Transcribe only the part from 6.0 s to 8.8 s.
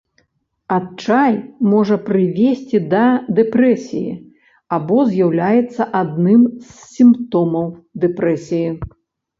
адным з сімптомаў дэпрэсіі.